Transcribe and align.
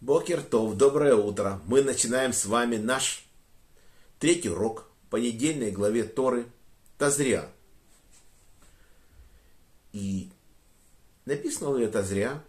Бокертов, 0.00 0.78
доброе 0.78 1.14
утро. 1.14 1.60
Мы 1.66 1.82
начинаем 1.82 2.32
с 2.32 2.46
вами 2.46 2.76
наш 2.76 3.26
третий 4.18 4.48
урок 4.48 4.90
по 5.10 5.16
недельной 5.16 5.70
главе 5.70 6.04
Торы 6.04 6.46
Тазря. 6.96 7.52
И 9.92 10.30
написано 11.26 11.68
в 11.68 11.72
главе 11.72 11.88
Тазря, 11.88 12.42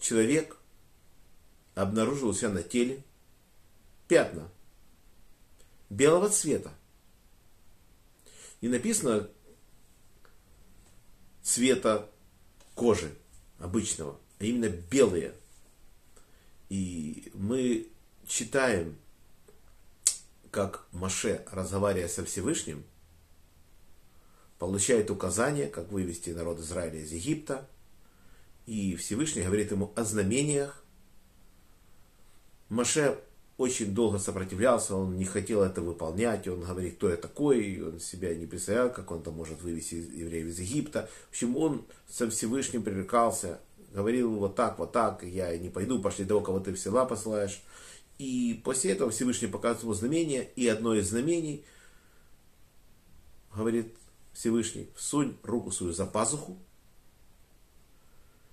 человек 0.00 0.56
обнаружил 1.74 2.30
у 2.30 2.32
себя 2.32 2.48
на 2.48 2.62
теле 2.62 3.04
пятна 4.08 4.48
белого 5.90 6.30
цвета. 6.30 6.72
Не 8.62 8.70
написано 8.70 9.28
цвета 11.42 12.08
кожи 12.74 13.14
обычного, 13.58 14.18
а 14.38 14.44
именно 14.44 14.70
белые– 14.70 15.34
и 16.72 17.30
мы 17.34 17.86
читаем, 18.26 18.96
как 20.50 20.86
Маше, 20.90 21.44
разговаривая 21.52 22.08
со 22.08 22.24
Всевышним, 22.24 22.82
получает 24.58 25.10
указание, 25.10 25.68
как 25.68 25.92
вывести 25.92 26.30
народ 26.30 26.60
Израиля 26.60 27.00
из 27.00 27.12
Египта. 27.12 27.68
И 28.64 28.96
Всевышний 28.96 29.42
говорит 29.42 29.70
ему 29.70 29.92
о 29.96 30.04
знамениях. 30.04 30.82
Маше 32.70 33.18
очень 33.58 33.94
долго 33.94 34.18
сопротивлялся, 34.18 34.96
он 34.96 35.18
не 35.18 35.26
хотел 35.26 35.60
это 35.60 35.82
выполнять, 35.82 36.48
он 36.48 36.62
говорит, 36.62 36.96
кто 36.96 37.10
я 37.10 37.16
такой, 37.16 37.82
он 37.82 38.00
себя 38.00 38.34
не 38.34 38.46
представлял, 38.46 38.90
как 38.90 39.10
он 39.10 39.22
там 39.22 39.34
может 39.34 39.60
вывести 39.60 39.96
евреев 39.96 40.46
из 40.46 40.58
Египта. 40.58 41.10
В 41.28 41.32
общем, 41.32 41.54
он 41.58 41.84
со 42.08 42.30
Всевышним 42.30 42.82
пререкался, 42.82 43.60
говорил 43.92 44.36
вот 44.36 44.56
так, 44.56 44.78
вот 44.78 44.92
так, 44.92 45.22
я 45.22 45.56
не 45.58 45.68
пойду, 45.68 46.00
пошли 46.00 46.24
того, 46.24 46.40
кого 46.40 46.60
ты 46.60 46.72
в 46.72 46.78
села 46.78 47.04
посылаешь. 47.04 47.62
И 48.18 48.60
после 48.64 48.92
этого 48.92 49.10
Всевышний 49.10 49.48
показывает 49.48 49.82
ему 49.82 49.94
знамение, 49.94 50.50
и 50.56 50.68
одно 50.68 50.94
из 50.94 51.08
знамений 51.08 51.64
говорит 53.54 53.94
Всевышний, 54.32 54.90
всунь 54.96 55.36
руку 55.42 55.70
свою 55.70 55.92
за 55.92 56.06
пазуху, 56.06 56.58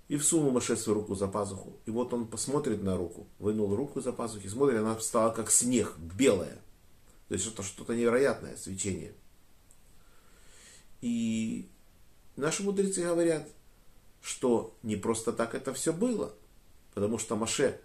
и 0.09 0.17
всунул 0.17 0.52
Маше 0.52 0.75
свою 0.75 0.99
руку 0.99 1.16
за 1.16 1.27
пазуху. 1.27 1.77
И 1.86 1.92
вот 1.92 2.14
он 2.14 2.27
посмотрит 2.27 2.81
на 2.81 2.97
руку, 2.97 3.27
вынул 3.38 3.75
руку 3.75 4.02
за 4.02 4.11
пазухи, 4.11 4.47
смотрит, 4.47 4.80
она 4.80 4.99
стала 4.99 5.31
как 5.31 5.52
снег, 5.52 5.95
белая. 5.97 6.58
То 7.27 7.36
есть 7.36 7.45
что-то 7.45 7.61
что 7.61 7.94
невероятное 7.94 8.58
свечение. 8.58 9.14
И 11.02 11.69
наши 12.36 12.64
мудрецы 12.64 13.03
говорят, 13.03 13.47
что 14.22 14.78
не 14.84 14.95
просто 14.95 15.34
так 15.34 15.56
это 15.56 15.73
все 15.73 15.94
было, 15.94 16.34
потому 16.94 17.17
что 17.17 17.36
Маше 17.36 17.80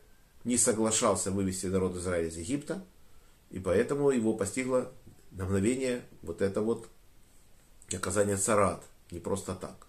не 0.44 0.56
соглашался 0.56 1.30
вывести 1.30 1.66
народ 1.66 1.96
Израиля 1.96 2.28
из 2.28 2.36
Египта, 2.36 2.84
и 3.50 3.58
поэтому 3.58 4.10
его 4.10 4.34
постигло 4.34 4.92
на 5.30 5.44
мгновение 5.44 6.04
вот 6.22 6.42
это 6.42 6.60
вот 6.60 6.88
оказание 7.92 8.36
царат, 8.36 8.84
не 9.10 9.20
просто 9.20 9.54
так. 9.54 9.86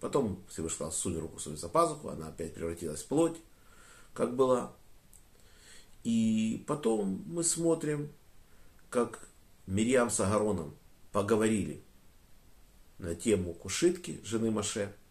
Потом 0.00 0.42
Всевышний 0.48 0.74
сказал, 0.74 0.92
сунь 0.92 1.18
руку 1.18 1.38
свою 1.38 1.56
за 1.56 1.68
пазуху, 1.68 2.08
она 2.08 2.28
опять 2.28 2.54
превратилась 2.54 3.02
в 3.02 3.06
плоть, 3.06 3.36
как 4.12 4.34
была. 4.34 4.72
И 6.02 6.64
потом 6.66 7.24
мы 7.26 7.42
смотрим, 7.44 8.12
как 8.90 9.26
Мирьям 9.66 10.10
с 10.10 10.20
Агароном 10.20 10.76
поговорили 11.12 11.82
на 12.98 13.14
тему 13.14 13.54
Кушитки, 13.54 14.20
жены 14.24 14.50
Маше– 14.50 14.94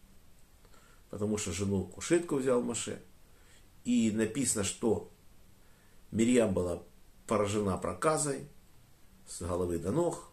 потому 1.10 1.38
что 1.38 1.52
жену 1.52 1.84
кушетку 1.84 2.36
взял 2.36 2.62
Маше. 2.62 3.02
И 3.84 4.10
написано, 4.10 4.64
что 4.64 5.10
Мирьям 6.10 6.54
была 6.54 6.82
поражена 7.26 7.76
проказой 7.76 8.48
с 9.26 9.40
головы 9.40 9.78
до 9.78 9.90
ног 9.90 10.30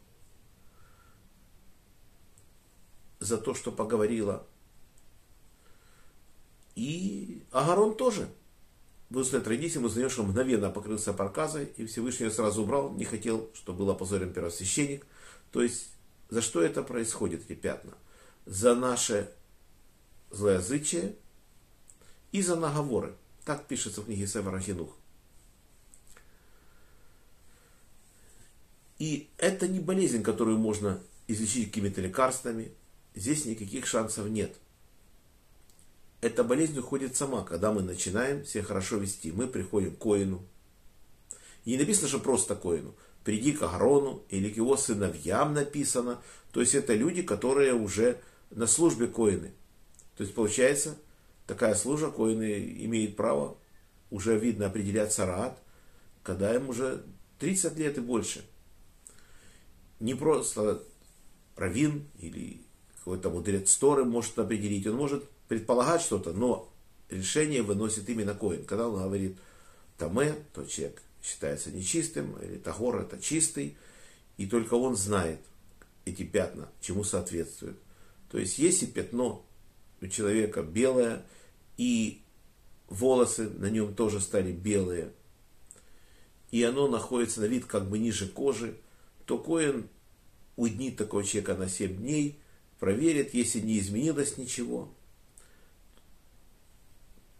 за 3.19 3.37
то, 3.37 3.53
что 3.53 3.71
поговорила. 3.71 4.45
И 6.75 7.43
Агарон 7.51 7.95
тоже. 7.95 8.29
В 9.09 9.17
устной 9.17 9.41
традиции 9.41 9.79
мы 9.79 9.87
узнаем, 9.87 10.09
что 10.09 10.23
мгновенно 10.23 10.69
покрылся 10.69 11.13
проказой, 11.13 11.65
и 11.75 11.85
Всевышний 11.85 12.27
ее 12.27 12.31
сразу 12.31 12.63
убрал, 12.63 12.93
не 12.93 13.03
хотел, 13.03 13.49
чтобы 13.53 13.79
был 13.79 13.89
опозорен 13.89 14.31
первосвященник. 14.31 15.05
То 15.51 15.61
есть, 15.61 15.89
за 16.29 16.41
что 16.41 16.61
это 16.61 16.81
происходит, 16.81 17.43
эти 17.43 17.59
пятна? 17.59 17.93
За 18.45 18.73
наше 18.73 19.29
злоязычие 20.31 21.15
и 22.31 22.41
за 22.41 22.55
наговоры. 22.55 23.15
Так 23.45 23.67
пишется 23.67 24.01
в 24.01 24.05
книге 24.05 24.27
Севера 24.27 24.59
Хинух. 24.59 24.95
И 28.99 29.29
это 29.37 29.67
не 29.67 29.79
болезнь, 29.79 30.21
которую 30.21 30.59
можно 30.59 31.01
излечить 31.27 31.69
какими-то 31.69 32.01
лекарствами. 32.01 32.71
Здесь 33.15 33.45
никаких 33.45 33.87
шансов 33.87 34.27
нет. 34.27 34.55
Эта 36.21 36.43
болезнь 36.43 36.77
уходит 36.77 37.15
сама, 37.15 37.43
когда 37.43 37.73
мы 37.73 37.81
начинаем 37.81 38.45
себя 38.45 38.63
хорошо 38.63 38.97
вести. 38.97 39.31
Мы 39.31 39.47
приходим 39.47 39.95
к 39.95 39.97
коину. 39.97 40.43
И 41.65 41.71
не 41.71 41.77
написано, 41.77 42.07
что 42.07 42.19
просто 42.19 42.55
коину. 42.55 42.93
Приди 43.23 43.53
к 43.53 43.63
Агарону 43.63 44.23
или 44.29 44.49
к 44.49 44.57
его 44.57 44.77
сыновьям 44.77 45.55
написано. 45.55 46.21
То 46.51 46.59
есть 46.59 46.75
это 46.75 46.93
люди, 46.93 47.23
которые 47.23 47.73
уже 47.73 48.21
на 48.51 48.67
службе 48.67 49.07
коины. 49.07 49.51
То 50.17 50.23
есть 50.23 50.35
получается, 50.35 50.97
такая 51.47 51.75
служба 51.75 52.11
коины 52.11 52.75
имеет 52.85 53.15
право 53.15 53.57
уже 54.09 54.37
видно 54.37 54.67
определять 54.67 55.13
сарат, 55.13 55.57
когда 56.23 56.53
им 56.53 56.69
уже 56.69 57.03
30 57.39 57.77
лет 57.77 57.97
и 57.97 58.01
больше. 58.01 58.45
Не 59.99 60.13
просто 60.15 60.83
равин 61.55 62.07
или 62.19 62.61
какой-то 62.97 63.29
мудрец 63.29 63.75
Торы 63.77 64.05
может 64.05 64.37
определить, 64.37 64.85
он 64.87 64.95
может 64.95 65.27
предполагать 65.47 66.01
что-то, 66.01 66.33
но 66.33 66.71
решение 67.09 67.61
выносит 67.61 68.09
именно 68.09 68.33
коин. 68.33 68.65
Когда 68.65 68.87
он 68.87 69.01
говорит 69.01 69.37
Таме, 69.97 70.35
то 70.53 70.65
человек 70.65 71.01
считается 71.23 71.71
нечистым, 71.71 72.35
или 72.41 72.57
Тагор 72.57 73.01
это 73.01 73.19
чистый, 73.21 73.77
и 74.37 74.47
только 74.47 74.75
он 74.75 74.95
знает 74.95 75.39
эти 76.05 76.23
пятна, 76.23 76.69
чему 76.81 77.03
соответствуют. 77.03 77.77
То 78.31 78.37
есть 78.37 78.57
если 78.57 78.85
пятно 78.85 79.45
у 80.01 80.07
человека 80.07 80.63
белое, 80.63 81.25
и 81.77 82.21
волосы 82.89 83.49
на 83.49 83.69
нем 83.69 83.95
тоже 83.95 84.19
стали 84.19 84.51
белые, 84.51 85.13
и 86.49 86.63
оно 86.63 86.87
находится 86.87 87.41
на 87.41 87.45
вид 87.45 87.65
как 87.65 87.89
бы 87.89 87.97
ниже 87.97 88.27
кожи, 88.27 88.77
то 89.25 89.37
Коин 89.37 89.87
уйднит 90.57 90.97
такого 90.97 91.23
человека 91.23 91.55
на 91.55 91.69
7 91.69 91.97
дней, 91.97 92.39
проверит, 92.79 93.33
если 93.33 93.59
не 93.59 93.79
изменилось 93.79 94.37
ничего, 94.37 94.93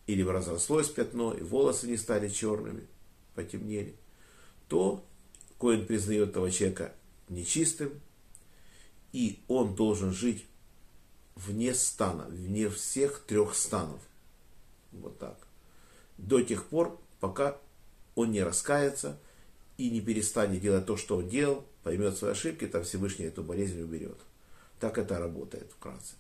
или 0.07 0.23
разрослось 0.23 0.88
пятно, 0.88 1.33
и 1.33 1.41
волосы 1.41 1.88
не 1.88 1.97
стали 1.97 2.29
черными, 2.29 2.88
потемнели, 3.35 3.95
то 4.67 5.05
Коин 5.59 5.85
признает 5.85 6.29
этого 6.29 6.49
человека 6.49 6.93
нечистым, 7.28 7.99
и 9.11 9.39
он 9.47 9.75
должен 9.75 10.13
жить 10.13 10.45
вне 11.36 11.74
стана, 11.74 12.25
вне 12.30 12.69
всех 12.69 13.19
трех 13.22 13.56
станов. 13.56 14.00
Вот 14.92 15.18
так. 15.19 15.38
До 16.18 16.42
тех 16.42 16.66
пор, 16.66 17.00
пока 17.19 17.58
он 18.16 18.31
не 18.31 18.44
раскается 18.44 19.18
и 19.78 19.90
не 19.90 20.02
перестанет 20.02 20.62
делать 20.62 20.86
то, 20.86 20.97
что 20.97 21.18
он 21.18 21.30
делал, 21.30 21.66
поймет 21.84 22.18
свои 22.18 22.31
ошибки, 22.31 22.68
там 22.68 22.84
Всевышний 22.84 23.25
эту 23.25 23.44
болезнь 23.44 23.81
уберет. 23.81 24.18
Так 24.80 24.97
это 24.97 25.20
работает 25.20 25.72
вкратце. 25.72 26.14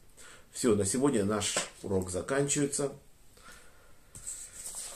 Все, 0.51 0.75
на 0.75 0.85
сегодня 0.85 1.23
наш 1.25 1.55
урок 1.83 2.09
заканчивается. 2.09 2.91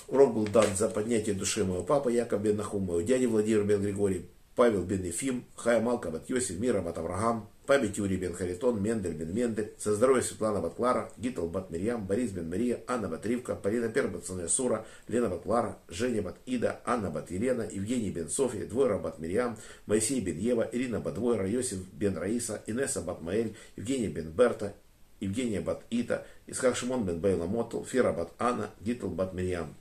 Урок 0.07 0.33
был 0.33 0.47
дан 0.47 0.75
за 0.75 0.89
поднятие 0.89 1.33
души 1.33 1.63
моего 1.63 1.83
папы 1.83 2.11
Яков 2.11 2.41
бен 2.41 2.57
Нахум, 2.57 2.83
моего 2.83 3.01
дяди 3.01 3.25
Владимир 3.25 3.63
бен 3.63 3.81
Григорий, 3.81 4.25
Павел 4.55 4.83
бен 4.83 5.03
Ефим, 5.03 5.45
Хая 5.55 5.81
Малка 5.81 6.11
бат 6.11 6.29
Йосиф, 6.29 6.59
Мира 6.59 6.81
бат 6.81 6.97
Авраам, 6.97 7.49
память 7.65 7.97
Юрий 7.97 8.17
бен 8.17 8.33
Харитон, 8.33 8.81
Мендель 8.81 9.13
бен 9.13 9.33
Мендель, 9.33 9.73
со 9.77 9.95
здоровья 9.95 10.21
Светлана 10.21 10.61
бат 10.61 10.75
Клара, 10.75 11.11
Гитл 11.17 11.47
бат 11.47 11.69
Мирьям, 11.69 12.05
Борис 12.05 12.31
бен 12.31 12.49
Мария, 12.49 12.81
Анна 12.87 13.07
бат 13.07 13.25
Ривка, 13.25 13.55
Полина 13.55 13.89
Пер 13.89 14.07
бат 14.07 14.25
Сура, 14.49 14.85
Лена 15.07 15.29
бат 15.29 15.41
Клара, 15.43 15.77
Женя 15.89 16.21
бат 16.21 16.35
Ида, 16.45 16.79
Анна 16.85 17.09
бат 17.09 17.31
Елена, 17.31 17.63
Евгений 17.63 18.11
бен 18.11 18.29
София, 18.29 18.65
Двойра 18.65 18.97
бат 18.97 19.19
Мирьям, 19.19 19.57
Моисей 19.87 20.21
бен 20.21 20.37
Ева, 20.37 20.69
Ирина 20.71 20.99
бат 20.99 21.15
Двойра, 21.15 21.47
Йосиф 21.47 21.79
бен 21.93 22.17
Раиса, 22.17 22.61
Инесса 22.67 23.01
бат 23.01 23.21
Маэль, 23.21 23.55
Евгений 23.75 24.07
бен 24.07 24.31
Берта, 24.31 24.73
Евгения 25.19 25.61
бат 25.61 25.83
Ита, 25.89 26.25
Исхак 26.47 26.75
Шимон 26.75 27.05
бен 27.05 27.19
Бейла 27.19 27.45
Мотл, 27.45 27.83
Фера 27.83 28.13
бат 28.13 28.31
Анна, 28.37 28.69
Гитл 28.81 29.07
бат 29.07 29.33
Мирьям. 29.33 29.75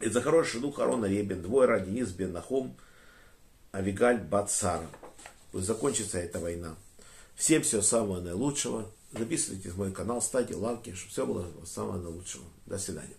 И 0.00 0.08
за 0.08 0.22
хороший 0.22 0.60
дух 0.60 0.78
Арона 0.78 1.06
Ребен, 1.06 1.42
Двойра, 1.42 1.80
Денис 1.80 2.10
бен 2.10 2.32
Нахум, 2.32 2.76
Авигаль 3.72 4.18
бат 4.18 4.50
Сара. 4.50 4.86
Пусть 5.50 5.66
закончится 5.66 6.18
эта 6.18 6.38
война. 6.38 6.76
Всем 7.38 7.62
всего 7.62 7.82
самого 7.82 8.20
наилучшего. 8.20 8.90
Записывайтесь 9.12 9.70
в 9.70 9.78
мой 9.78 9.92
канал, 9.92 10.20
ставьте 10.20 10.56
лайки, 10.56 10.92
чтобы 10.94 11.10
все 11.12 11.26
было 11.26 11.46
самого 11.64 11.96
наилучшего. 11.96 12.44
До 12.66 12.78
свидания. 12.78 13.14